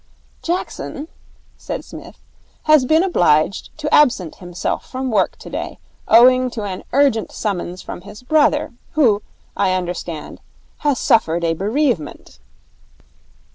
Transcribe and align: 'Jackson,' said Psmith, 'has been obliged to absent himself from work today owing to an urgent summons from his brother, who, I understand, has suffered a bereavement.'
'Jackson,' 0.41 1.07
said 1.57 1.85
Psmith, 1.85 2.23
'has 2.63 2.85
been 2.85 3.03
obliged 3.03 3.69
to 3.77 3.93
absent 3.93 4.37
himself 4.37 4.89
from 4.89 5.11
work 5.11 5.35
today 5.37 5.77
owing 6.07 6.49
to 6.49 6.63
an 6.63 6.83
urgent 6.91 7.31
summons 7.31 7.83
from 7.83 8.01
his 8.01 8.23
brother, 8.23 8.73
who, 8.93 9.21
I 9.55 9.73
understand, 9.73 10.41
has 10.79 10.97
suffered 10.97 11.43
a 11.43 11.53
bereavement.' 11.53 12.39